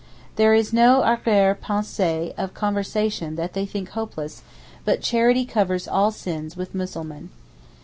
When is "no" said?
0.73-1.01